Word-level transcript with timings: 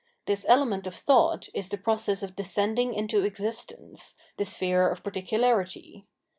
This 0.25 0.47
element 0.49 0.87
of 0.87 0.95
thought 0.95 1.47
is 1.53 1.69
the 1.69 1.77
process 1.77 2.23
of 2.23 2.35
descending 2.35 2.95
into 2.95 3.23
existence, 3.23 4.15
the 4.35 4.45
sphere 4.45 4.89
of 4.89 5.03
particularity. 5.03 6.07